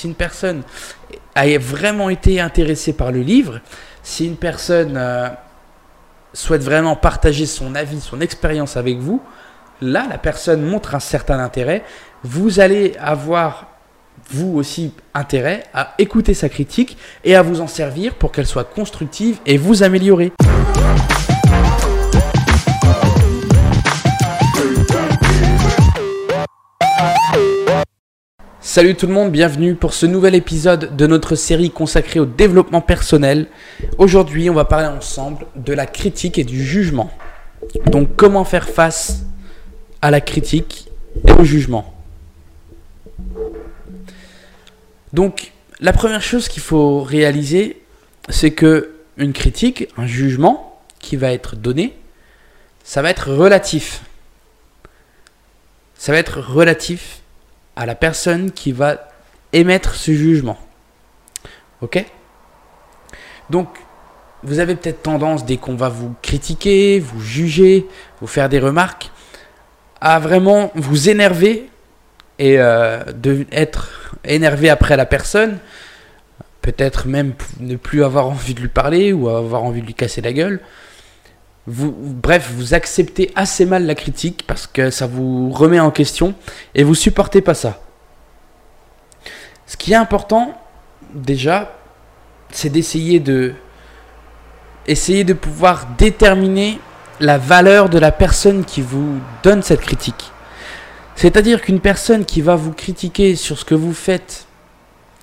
[0.00, 0.62] si une personne
[1.34, 3.60] a vraiment été intéressée par le livre,
[4.02, 5.28] si une personne euh,
[6.32, 9.20] souhaite vraiment partager son avis, son expérience avec vous,
[9.82, 11.84] là, la personne montre un certain intérêt.
[12.24, 13.66] Vous allez avoir,
[14.30, 18.64] vous aussi, intérêt à écouter sa critique et à vous en servir pour qu'elle soit
[18.64, 20.32] constructive et vous améliorer.
[28.72, 32.80] Salut tout le monde, bienvenue pour ce nouvel épisode de notre série consacrée au développement
[32.80, 33.48] personnel.
[33.98, 37.10] Aujourd'hui, on va parler ensemble de la critique et du jugement.
[37.86, 39.24] Donc, comment faire face
[40.00, 40.88] à la critique
[41.26, 41.92] et au jugement?
[45.12, 47.82] Donc, la première chose qu'il faut réaliser,
[48.28, 51.96] c'est que une critique, un jugement qui va être donné,
[52.84, 54.04] ça va être relatif.
[55.96, 57.20] Ça va être relatif
[57.80, 59.08] à la personne qui va
[59.54, 60.58] émettre ce jugement.
[61.80, 62.04] Ok?
[63.48, 63.68] Donc,
[64.42, 67.86] vous avez peut-être tendance, dès qu'on va vous critiquer, vous juger,
[68.20, 69.10] vous faire des remarques,
[70.02, 71.70] à vraiment vous énerver
[72.38, 75.56] et euh, de être énervé après la personne,
[76.60, 80.20] peut-être même ne plus avoir envie de lui parler ou avoir envie de lui casser
[80.20, 80.60] la gueule.
[81.72, 86.34] Bref, vous acceptez assez mal la critique parce que ça vous remet en question
[86.74, 87.80] et vous supportez pas ça.
[89.66, 90.60] Ce qui est important,
[91.14, 91.76] déjà,
[92.50, 93.54] c'est d'essayer de
[94.88, 96.80] essayer de pouvoir déterminer
[97.20, 100.32] la valeur de la personne qui vous donne cette critique.
[101.14, 104.46] C'est-à-dire qu'une personne qui va vous critiquer sur ce que vous faites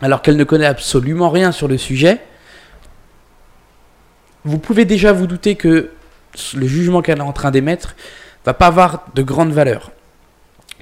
[0.00, 2.20] alors qu'elle ne connaît absolument rien sur le sujet,
[4.44, 5.90] vous pouvez déjà vous douter que
[6.54, 7.96] le jugement qu'elle est en train d'émettre
[8.44, 9.92] va pas avoir de grande valeur.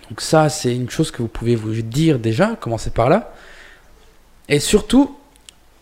[0.08, 3.34] Donc ça, c'est une chose que vous pouvez vous dire déjà, commencez par là.
[4.48, 5.16] Et surtout,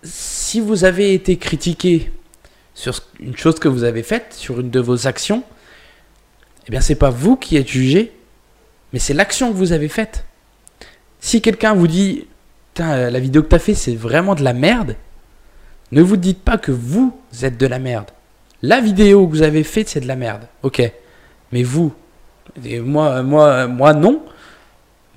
[0.02, 2.10] si vous avez été critiqué
[2.74, 5.44] sur une chose que vous avez faite, sur une de vos actions,
[6.66, 8.12] eh bien c'est pas vous qui êtes jugé,
[8.92, 10.24] mais c'est l'action que vous avez faite.
[11.20, 12.26] Si quelqu'un vous dit,
[12.78, 14.96] la vidéo que tu as fait, c'est vraiment de la merde,
[15.92, 18.10] ne vous dites pas que vous êtes de la merde.
[18.66, 20.44] La vidéo que vous avez faite, c'est de la merde.
[20.62, 20.80] Ok.
[21.52, 21.92] Mais vous,
[22.82, 24.22] moi, moi, moi, non.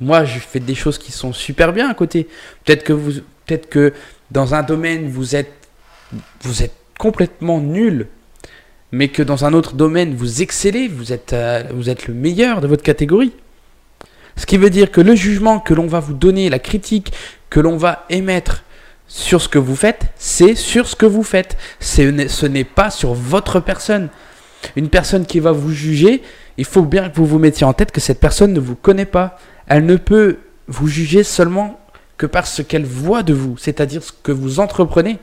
[0.01, 2.27] Moi, je fais des choses qui sont super bien à côté.
[2.65, 3.11] Peut-être que vous,
[3.45, 3.93] peut-être que
[4.31, 5.53] dans un domaine, vous êtes,
[6.41, 8.07] vous êtes complètement nul,
[8.91, 12.59] mais que dans un autre domaine, vous excellez, vous êtes, euh, vous êtes le meilleur
[12.59, 13.31] de votre catégorie.
[14.35, 17.13] Ce qui veut dire que le jugement que l'on va vous donner, la critique
[17.49, 18.65] que l'on va émettre
[19.07, 21.57] sur ce que vous faites, c'est sur ce que vous faites.
[21.79, 24.09] Ce n'est pas sur votre personne.
[24.75, 26.21] Une personne qui va vous juger,
[26.57, 29.05] il faut bien que vous vous mettiez en tête que cette personne ne vous connaît
[29.05, 29.37] pas.
[29.67, 31.79] Elle ne peut vous juger seulement
[32.17, 35.19] que par ce qu'elle voit de vous, c'est-à-dire ce que vous entreprenez.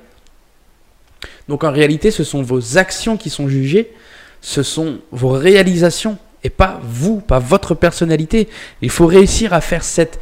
[1.49, 3.93] Donc en réalité, ce sont vos actions qui sont jugées,
[4.41, 8.49] ce sont vos réalisations, et pas vous, pas votre personnalité.
[8.83, 10.21] Il faut réussir à faire cette,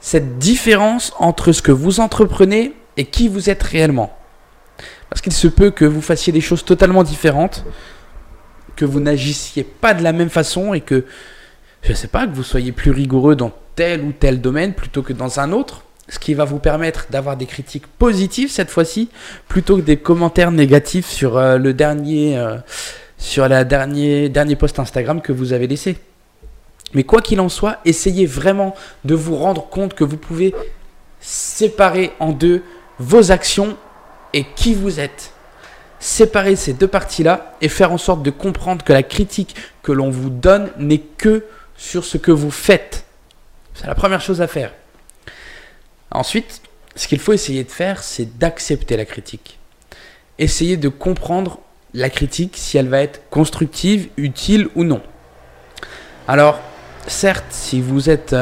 [0.00, 4.16] cette différence entre ce que vous entreprenez et qui vous êtes réellement.
[5.08, 7.64] Parce qu'il se peut que vous fassiez des choses totalement différentes,
[8.76, 11.04] que vous n'agissiez pas de la même façon et que,
[11.82, 15.02] je ne sais pas, que vous soyez plus rigoureux dans tel ou tel domaine plutôt
[15.02, 19.08] que dans un autre, ce qui va vous permettre d'avoir des critiques positives cette fois-ci,
[19.48, 22.56] plutôt que des commentaires négatifs sur euh, le dernier, euh,
[23.18, 25.96] sur la dernier, dernier post Instagram que vous avez laissé.
[26.92, 28.74] Mais quoi qu'il en soit, essayez vraiment
[29.04, 30.54] de vous rendre compte que vous pouvez
[31.20, 32.62] séparer en deux
[32.98, 33.76] vos actions
[34.32, 35.32] et qui vous êtes.
[36.00, 40.10] Séparer ces deux parties-là et faire en sorte de comprendre que la critique que l'on
[40.10, 41.44] vous donne n'est que
[41.76, 43.04] sur ce que vous faites.
[43.74, 44.72] C'est la première chose à faire.
[46.10, 46.60] Ensuite,
[46.94, 49.58] ce qu'il faut essayer de faire, c'est d'accepter la critique.
[50.38, 51.58] Essayer de comprendre
[51.92, 55.00] la critique si elle va être constructive, utile ou non.
[56.28, 56.60] Alors,
[57.06, 58.34] certes, si vous êtes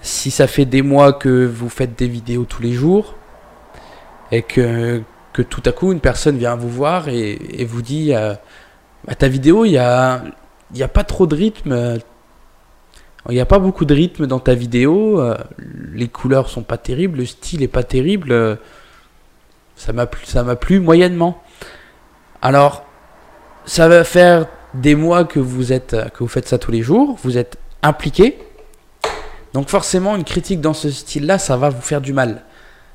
[0.00, 3.14] si ça fait des mois que vous faites des vidéos tous les jours
[4.30, 5.02] et que,
[5.32, 8.34] tout à coup une personne vient vous voir et, vous dit euh,
[9.06, 10.22] bah, ta vidéo il n'y a,
[10.80, 11.98] a pas trop de rythme.
[13.28, 15.36] Il n'y a pas beaucoup de rythme dans ta vidéo euh,
[15.92, 18.56] les couleurs sont pas terribles le style est pas terrible euh,
[19.76, 21.42] ça m'a plu, ça m'a plu moyennement.
[22.42, 22.84] Alors
[23.64, 27.16] ça va faire des mois que vous êtes que vous faites ça tous les jours
[27.22, 28.38] vous êtes impliqué
[29.54, 32.42] donc forcément, une critique dans ce style-là, ça va vous faire du mal.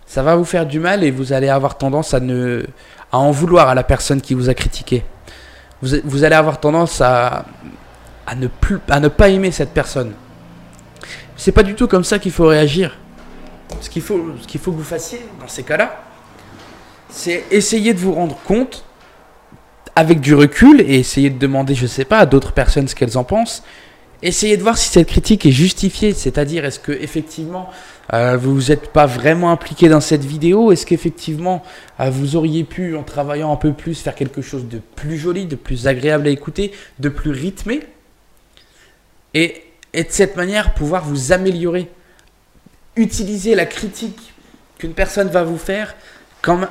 [0.05, 2.63] Ça va vous faire du mal et vous allez avoir tendance à, ne,
[3.11, 5.03] à en vouloir à la personne qui vous a critiqué.
[5.81, 7.45] Vous, allez avoir tendance à,
[8.25, 10.13] à, ne plus, à ne pas aimer cette personne.
[11.35, 12.97] C'est pas du tout comme ça qu'il faut réagir.
[13.81, 16.03] ce qu'il faut, ce qu'il faut que vous fassiez dans ces cas-là,
[17.09, 18.85] c'est essayer de vous rendre compte
[19.95, 23.17] avec du recul et essayer de demander, je sais pas, à d'autres personnes ce qu'elles
[23.17, 23.63] en pensent.
[24.25, 27.69] Essayez de voir si cette critique est justifiée, c'est-à-dire est-ce que effectivement
[28.13, 31.61] euh, vous n'êtes pas vraiment impliqué dans cette vidéo, est-ce qu'effectivement
[31.99, 35.45] euh, vous auriez pu, en travaillant un peu plus, faire quelque chose de plus joli,
[35.45, 37.81] de plus agréable à écouter, de plus rythmé,
[39.33, 39.61] et,
[39.93, 41.89] de cette manière pouvoir vous améliorer?
[42.95, 44.33] Utiliser la critique
[44.77, 45.97] qu'une personne va vous faire
[46.41, 46.65] comme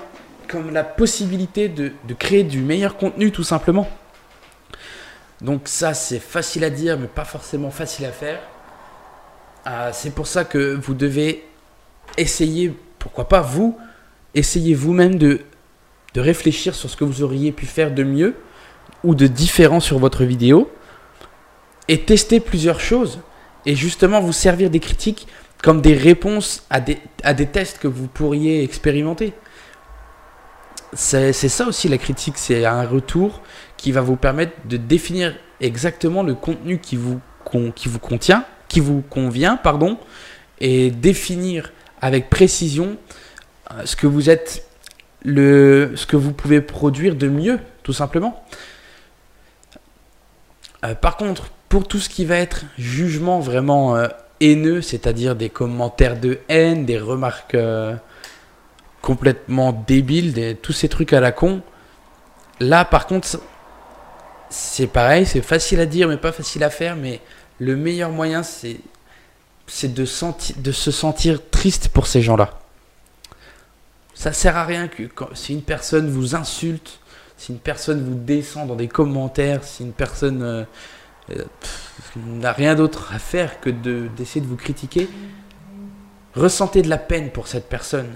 [0.73, 3.87] la possibilité de, créer du meilleur contenu tout simplement.
[5.43, 8.41] Donc ça c'est facile à dire mais pas forcément facile à faire.
[9.67, 11.45] Euh, c'est pour ça que vous devez
[12.17, 13.77] essayer, pourquoi pas vous,
[14.35, 15.41] essayez vous-même de,
[16.15, 18.35] réfléchir sur ce que vous auriez pu faire de mieux
[19.03, 20.71] ou de différent sur votre vidéo
[21.89, 23.21] et tester plusieurs choses
[23.65, 25.27] et justement vous servir des critiques
[25.63, 29.33] comme des réponses à des tests que vous pourriez expérimenter
[30.95, 33.41] c'est ça aussi la critique, c'est un retour
[33.83, 37.21] qui va vous permettre de définir exactement le contenu qui vous,
[37.75, 39.99] qui vous contient, qui vous convient, pardon,
[40.61, 42.97] et définir avec précision
[43.73, 44.69] euh, ce que vous êtes,
[45.25, 48.45] le, ce que vous pouvez produire de mieux, tout simplement.
[50.85, 54.07] Euh, par contre, pour tout ce qui va être jugement vraiment euh,
[54.39, 57.57] haineux, c'est-à-dire des commentaires de haine, des remarques
[59.01, 61.63] complètement débile, tous ces trucs à la con.
[62.61, 63.41] Là, par contre,
[64.73, 66.97] c'est pareil, c'est facile à dire, mais pas facile à faire.
[66.97, 67.21] Mais
[67.59, 68.79] le meilleur moyen, c'est
[69.83, 70.07] de,
[70.63, 72.59] de se sentir triste pour ces gens-là.
[74.15, 75.03] Ça sert à rien que
[75.35, 77.01] si une personne vous insulte,
[77.37, 80.65] si une personne vous descend dans des commentaires, si une personne euh,
[81.33, 81.45] euh,
[82.17, 85.07] n'a rien d'autre à faire que d'essayer de vous critiquer,
[86.35, 88.09] ressentez de la peine pour cette personne.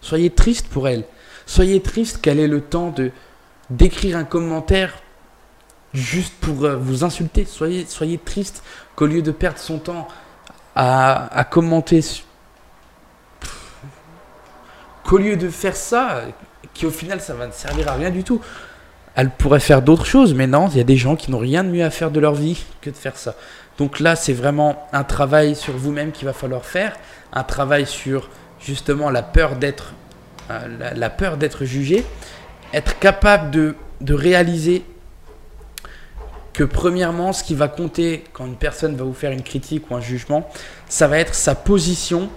[0.00, 1.04] Soyez triste pour elle.
[1.44, 3.10] Soyez triste qu'elle ait le temps de
[3.68, 5.02] d'écrire un commentaire
[5.94, 7.44] juste pour euh, vous insulter.
[7.44, 8.62] Soyez, soyez triste
[8.96, 10.08] qu'au lieu de perdre son temps
[10.74, 12.00] à, à commenter,
[15.04, 16.22] qu'au lieu de faire ça,
[16.74, 18.40] qui au final ça va ne servir à rien du tout,
[19.14, 20.34] elle pourrait faire d'autres choses.
[20.34, 22.20] Mais non, il y a des gens qui n'ont rien de mieux à faire de
[22.20, 23.34] leur vie que de faire ça.
[23.78, 26.96] Donc là, c'est vraiment un travail sur vous-même qu'il va falloir faire,
[27.32, 28.28] un travail sur
[28.60, 29.92] justement la peur d'être
[30.50, 32.04] euh, la, peur d'être jugé,
[32.72, 34.84] être capable de, de réaliser
[36.58, 39.94] que premièrement, ce qui va compter quand une personne va vous faire une critique ou
[39.94, 40.50] un jugement,
[40.88, 42.30] ça va être sa position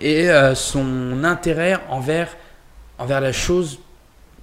[0.00, 2.34] et euh, son intérêt envers,
[2.96, 3.80] envers la chose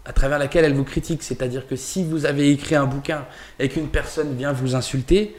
[0.05, 1.23] à travers laquelle elle vous critique.
[1.23, 3.25] C'est-à-dire que si vous avez écrit un bouquin
[3.57, 5.35] et qu'une personne vient vous insulter,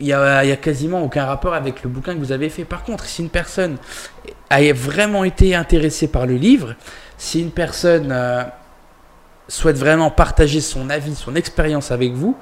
[0.00, 2.64] il n'y a, quasiment aucun rapport avec le bouquin que vous avez fait.
[2.64, 3.76] Par contre, si une personne
[4.50, 6.74] a vraiment été intéressée par le livre,
[7.18, 8.42] si une personne euh,
[9.48, 12.36] souhaite vraiment partager son avis, son expérience avec vous,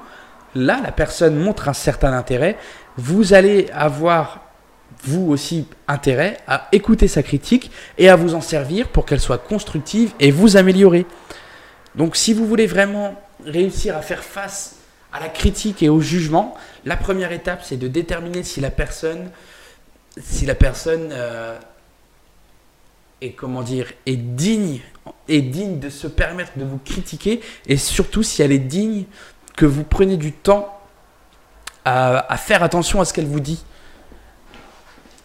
[0.55, 2.57] là, la personne montre un certain intérêt.
[2.97, 4.41] Vous allez avoir,
[5.03, 9.37] vous aussi, intérêt à écouter sa critique et à vous en servir pour qu'elle soit
[9.37, 11.05] constructive et vous améliorer.
[11.95, 13.15] Donc, si vous voulez vraiment
[13.45, 14.75] réussir à faire face
[15.13, 16.55] à la critique et au jugement,
[16.85, 19.31] la première étape, c'est de déterminer si la personne,
[20.21, 21.57] si la personne euh,
[23.21, 24.79] est comment dire, est digne,
[25.27, 29.05] est digne de se permettre de vous critiquer, et surtout si elle est digne
[29.55, 30.73] que vous preniez du temps
[31.85, 33.63] à, faire attention à ce qu'elle vous dit.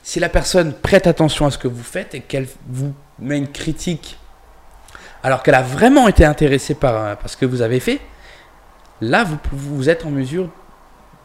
[0.05, 3.51] Si la personne prête attention à ce que vous faites et qu'elle vous met une
[3.51, 4.19] critique
[5.25, 8.01] alors qu'elle a vraiment été intéressée par, par ce que vous avez fait,
[9.03, 10.49] Là, vous, vous êtes en mesure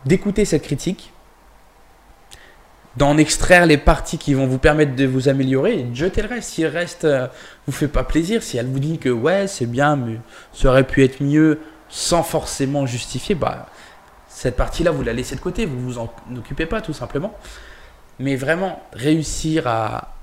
[0.03, 1.13] d'écouter cette critique,
[2.97, 6.27] d'en extraire les parties qui vont vous permettre de vous améliorer et de jeter le
[6.27, 6.49] reste.
[6.49, 7.27] Si le reste euh,
[7.65, 10.19] vous fait pas plaisir, si elle vous dit que ouais, c'est bien, mais
[10.53, 13.67] ça aurait pu être mieux sans forcément justifier, bah,
[14.27, 17.33] cette partie-là, vous la laissez de côté, vous vous en occupez pas tout simplement.
[18.19, 20.15] Mais vraiment, réussir à,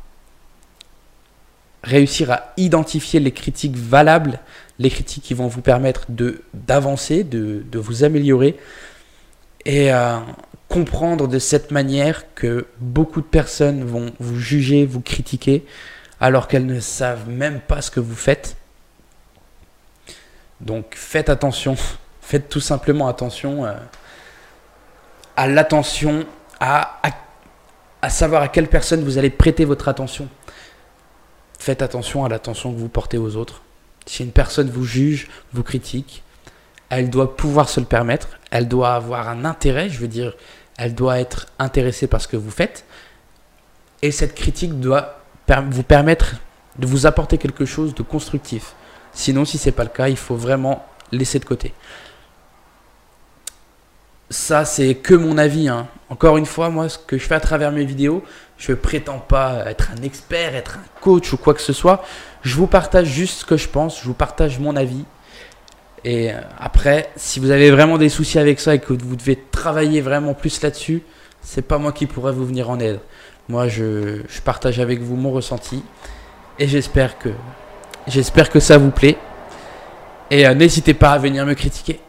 [1.84, 4.40] réussir à identifier les critiques valables,
[4.78, 8.56] les critiques qui vont vous permettre de d'avancer, de, de, vous améliorer
[9.64, 10.18] et euh,
[10.74, 15.64] comprendre de cette manière que beaucoup de personnes vont vous juger, vous critiquer,
[16.20, 18.56] alors qu'elles ne savent même pas ce que vous faites.
[20.60, 21.76] Donc faites attention,
[22.20, 23.74] faites tout simplement attention euh,
[25.36, 26.26] à l'attention,
[26.58, 27.12] à, à,
[28.02, 30.28] à savoir à quelle personne vous allez prêter votre attention.
[31.56, 33.62] Faites attention à l'attention que vous portez aux autres.
[34.06, 36.24] Si une personne vous juge, vous critique,
[36.88, 40.34] elle doit pouvoir se le permettre, elle doit avoir un intérêt, je veux dire,
[40.76, 42.84] elle doit être intéressée par ce que vous faites,
[44.02, 45.20] Et cette critique doit
[45.70, 46.36] vous permettre
[46.78, 48.74] de vous apporter quelque chose de constructif.
[49.12, 51.72] Sinon, si c'est pas le cas, il faut vraiment laisser de côté.
[54.28, 55.68] Ça, c'est que mon avis.
[55.68, 55.86] Hein.
[56.10, 58.24] Encore une fois, moi, ce que je fais à travers mes vidéos,
[58.58, 62.04] je ne prétends pas être un expert, être un coach ou quoi que ce soit.
[62.42, 65.04] Je vous partage juste ce que je pense, je vous partage mon avis.
[66.04, 69.38] Et euh, après, si vous avez vraiment des soucis avec ça et que vous devez
[69.50, 71.02] travailler vraiment plus là-dessus,
[71.40, 73.00] c'est pas moi qui pourrais vous venir en aide.
[73.48, 75.82] Moi, je, partage avec vous mon ressenti
[76.58, 77.30] et j'espère que
[78.06, 79.16] j'espère que ça vous plaît.
[80.30, 82.00] Et euh, n'hésitez pas à venir me critiquer.